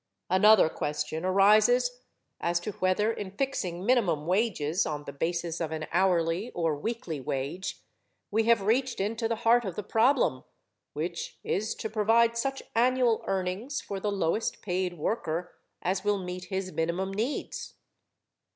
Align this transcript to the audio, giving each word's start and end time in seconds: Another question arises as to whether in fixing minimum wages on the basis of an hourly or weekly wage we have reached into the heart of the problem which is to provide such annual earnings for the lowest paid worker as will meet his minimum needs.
Another 0.31 0.67
question 0.67 1.23
arises 1.23 1.99
as 2.39 2.59
to 2.61 2.71
whether 2.71 3.11
in 3.13 3.29
fixing 3.29 3.85
minimum 3.85 4.25
wages 4.25 4.83
on 4.83 5.03
the 5.03 5.13
basis 5.13 5.59
of 5.61 5.71
an 5.71 5.85
hourly 5.91 6.49
or 6.53 6.75
weekly 6.75 7.19
wage 7.19 7.83
we 8.31 8.45
have 8.45 8.63
reached 8.63 8.99
into 8.99 9.27
the 9.27 9.35
heart 9.45 9.63
of 9.63 9.75
the 9.75 9.83
problem 9.83 10.43
which 10.93 11.37
is 11.43 11.75
to 11.75 11.87
provide 11.87 12.35
such 12.35 12.63
annual 12.73 13.23
earnings 13.27 13.79
for 13.79 13.99
the 13.99 14.11
lowest 14.11 14.63
paid 14.63 14.97
worker 14.97 15.53
as 15.83 16.03
will 16.03 16.17
meet 16.17 16.45
his 16.45 16.71
minimum 16.71 17.13
needs. 17.13 17.75